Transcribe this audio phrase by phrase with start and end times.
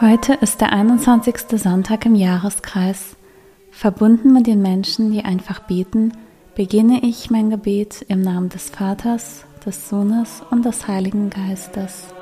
[0.00, 1.60] Heute ist der 21.
[1.60, 3.16] Sonntag im Jahreskreis.
[3.72, 6.12] Verbunden mit den Menschen, die einfach beten,
[6.54, 12.14] beginne ich mein Gebet im Namen des Vaters, des Sohnes und des Heiligen Geistes.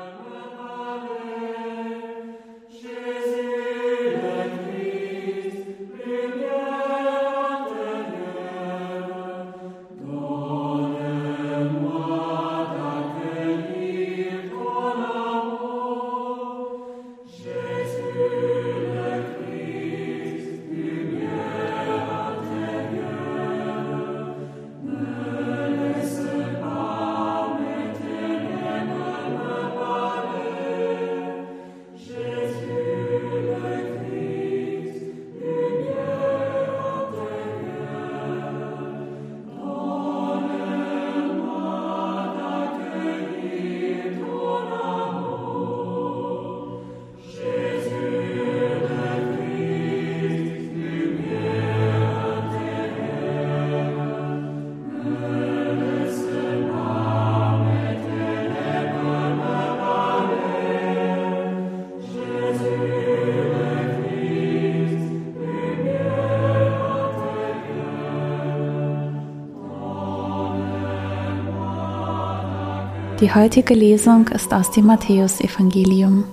[73.19, 76.23] Die heutige Lesung ist aus dem Matthäusevangelium.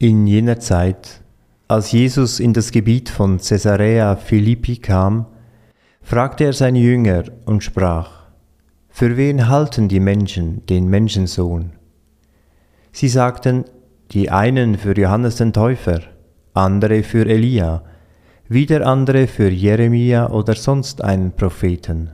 [0.00, 1.20] In jener Zeit,
[1.68, 5.26] als Jesus in das Gebiet von Caesarea Philippi kam,
[6.02, 8.10] fragte er seine Jünger und sprach,
[8.88, 11.70] Für wen halten die Menschen den Menschensohn?
[12.90, 13.64] Sie sagten,
[14.10, 16.00] die einen für Johannes den Täufer,
[16.52, 17.84] andere für Elia,
[18.48, 22.10] wieder andere für Jeremia oder sonst einen Propheten.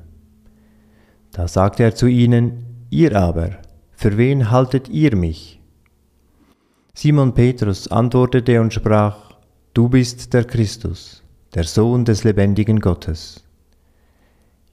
[1.32, 2.63] Da sagte er zu ihnen,
[2.94, 3.50] Ihr aber,
[3.96, 5.60] für wen haltet ihr mich?
[6.94, 9.32] Simon Petrus antwortete und sprach,
[9.72, 11.24] Du bist der Christus,
[11.56, 13.42] der Sohn des lebendigen Gottes.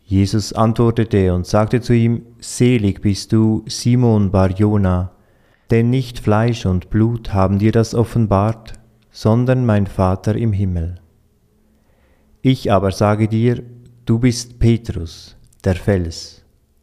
[0.05, 5.13] Jesus antwortete und sagte zu ihm, Selig bist du, Simon Barjona,
[5.71, 8.73] denn nicht Fleisch und Blut haben dir das offenbart,
[9.09, 10.99] sondern mein Vater im Himmel.
[12.43, 13.63] Ich aber sage dir,
[14.05, 16.40] du bist Petrus, der Fels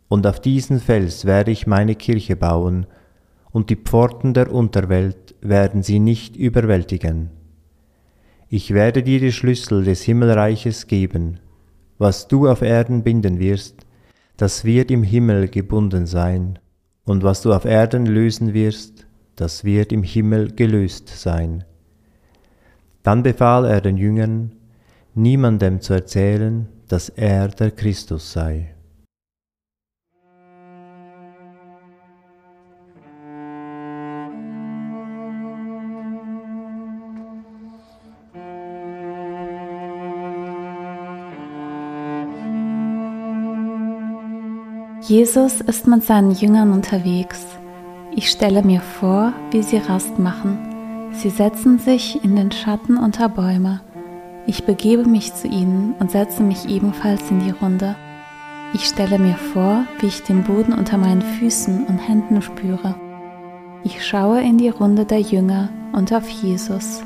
[0.09, 2.87] und auf diesen Fels werde ich meine Kirche bauen,
[3.51, 7.31] und die Pforten der Unterwelt werden sie nicht überwältigen.
[8.49, 11.41] Ich werde dir die Schlüssel des Himmelreiches geben.
[11.99, 13.87] Was du auf Erden binden wirst,
[14.37, 16.59] das wird im Himmel gebunden sein,
[17.05, 21.65] und was du auf Erden lösen wirst, das wird im Himmel gelöst sein.
[23.03, 24.53] Dann befahl er den Jüngern,
[25.15, 28.75] niemandem zu erzählen, dass er der Christus sei.
[45.09, 47.47] Jesus ist mit seinen Jüngern unterwegs.
[48.15, 50.59] Ich stelle mir vor, wie sie Rast machen.
[51.13, 53.81] Sie setzen sich in den Schatten unter Bäume.
[54.47, 57.97] Ich begebe mich zu ihnen und setze mich ebenfalls in die Runde.
[58.75, 62.95] Ich stelle mir vor, wie ich den Boden unter meinen Füßen und Händen spüre.
[63.85, 67.03] Ich schaue in die Runde der Jünger und auf Jesus.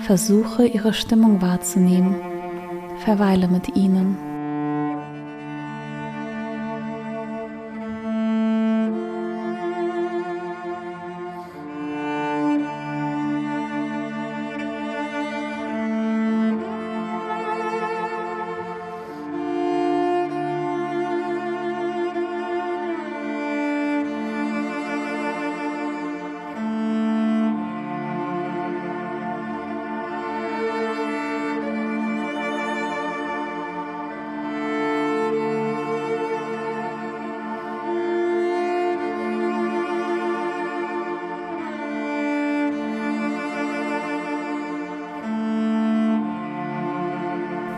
[0.00, 2.16] Versuche ihre Stimmung wahrzunehmen.
[3.04, 4.29] Verweile mit ihnen.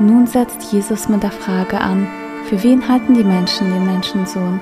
[0.02, 2.08] Nun setzt Jesus mit der Frage an,
[2.46, 4.58] für wen halten die Menschen den Menschensohn?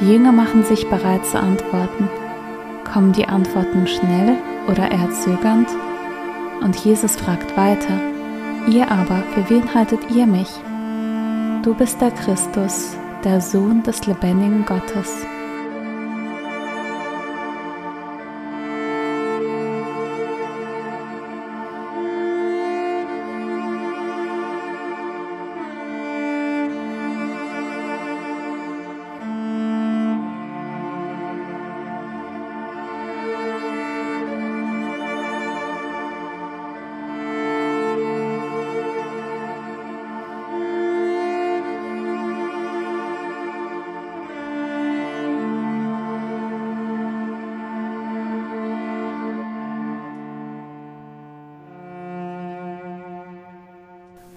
[0.00, 2.08] Die Jünger machen sich bereit zu antworten.
[2.92, 5.68] Kommen die Antworten schnell oder eher zögernd?
[6.60, 8.00] Und Jesus fragt weiter,
[8.68, 10.50] ihr aber, für wen haltet ihr mich?
[11.62, 15.24] Du bist der Christus, der Sohn des lebendigen Gottes.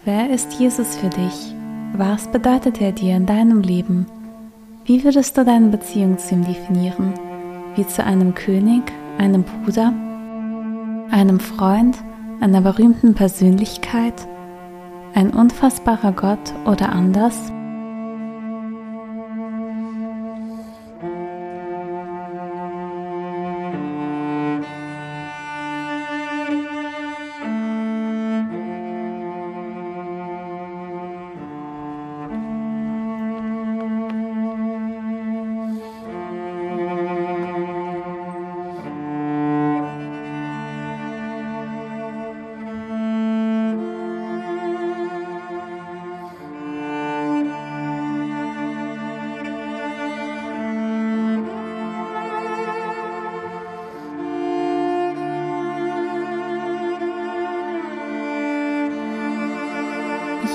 [0.03, 1.53] Wer ist Jesus für dich?
[1.93, 4.07] Was bedeutet er dir in deinem Leben?
[4.83, 7.13] Wie würdest du deine Beziehung zu ihm definieren?
[7.75, 8.81] Wie zu einem König,
[9.19, 9.93] einem Bruder,
[11.11, 11.99] einem Freund,
[12.39, 14.27] einer berühmten Persönlichkeit,
[15.13, 17.51] ein unfassbarer Gott oder anders?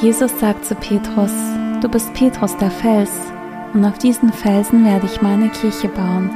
[0.03, 1.33] Jesus sagt zu Petrus,
[1.81, 3.11] du bist Petrus der Fels,
[3.73, 6.31] und auf diesen Felsen werde ich meine Kirche bauen,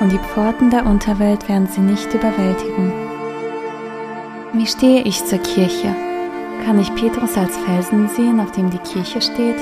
[0.00, 2.92] und die Pforten der Unterwelt werden sie nicht überwältigen.
[4.52, 5.94] Wie stehe ich zur Kirche?
[6.66, 9.58] Kann ich Petrus als Felsen sehen, auf dem die Kirche steht?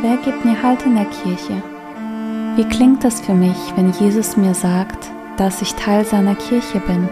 [0.00, 1.60] Wer gibt mir Halt in der Kirche?
[2.54, 7.08] Wie klingt das für mich, wenn Jesus mir sagt, dass ich Teil seiner Kirche bin?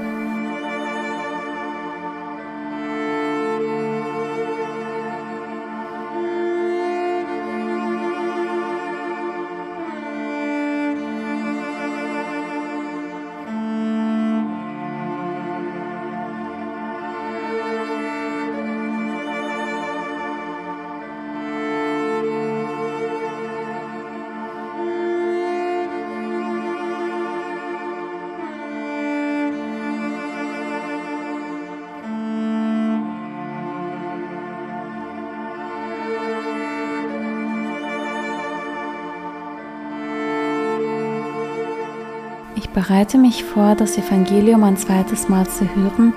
[42.57, 46.15] Ich bereite mich vor, das Evangelium ein zweites Mal zu hören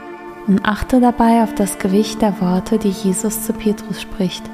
[0.47, 4.49] und achte dabei auf das Gewicht der Worte, die Jesus zu Petrus spricht,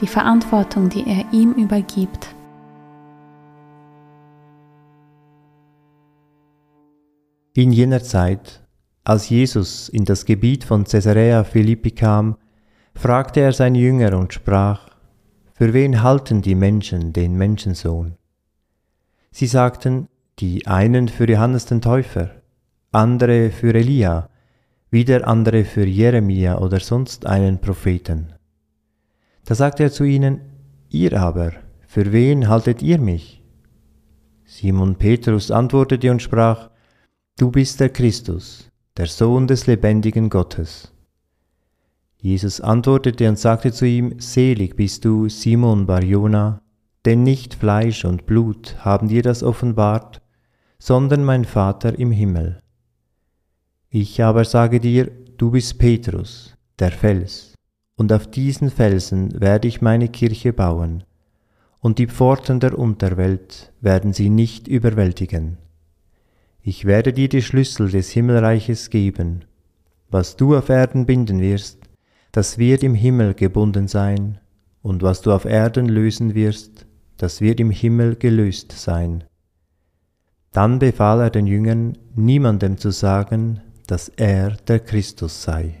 [0.00, 2.34] die Verantwortung, die er ihm übergibt.
[7.54, 8.66] In jener Zeit,
[9.04, 12.38] als Jesus in das Gebiet von Caesarea Philippi kam,
[12.94, 14.88] fragte er seine Jünger und sprach,
[15.54, 18.16] Für wen halten die Menschen den Menschensohn?
[19.30, 20.08] Sie sagten,
[20.40, 22.30] die einen für Johannes den Täufer,
[22.92, 24.30] andere für Elia,
[24.90, 28.32] wieder andere für Jeremia oder sonst einen Propheten.
[29.44, 30.40] Da sagte er zu ihnen,
[30.88, 31.52] Ihr aber,
[31.86, 33.42] für wen haltet ihr mich?
[34.44, 36.70] Simon Petrus antwortete und sprach,
[37.36, 40.92] Du bist der Christus, der Sohn des lebendigen Gottes.
[42.18, 46.60] Jesus antwortete und sagte zu ihm, Selig bist du, Simon Barjona,
[47.04, 50.19] denn nicht Fleisch und Blut haben dir das offenbart,
[50.80, 52.58] sondern mein Vater im Himmel.
[53.90, 57.54] Ich aber sage dir, du bist Petrus, der Fels,
[57.96, 61.04] und auf diesen Felsen werde ich meine Kirche bauen,
[61.80, 65.58] und die Pforten der Unterwelt werden sie nicht überwältigen.
[66.62, 69.44] Ich werde dir die Schlüssel des Himmelreiches geben.
[70.10, 71.78] Was du auf Erden binden wirst,
[72.32, 74.38] das wird im Himmel gebunden sein,
[74.82, 76.86] und was du auf Erden lösen wirst,
[77.18, 79.24] das wird im Himmel gelöst sein.
[80.52, 85.79] Dann befahl er den Jüngern, niemandem zu sagen, dass er der Christus sei.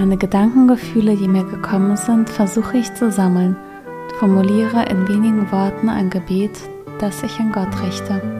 [0.00, 3.54] Meine Gedankengefühle, die mir gekommen sind, versuche ich zu sammeln,
[4.18, 6.58] formuliere in wenigen Worten ein Gebet,
[7.00, 8.39] das ich an Gott richte.